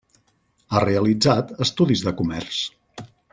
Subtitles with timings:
[0.77, 2.63] Ha realitzat estudis de comerç.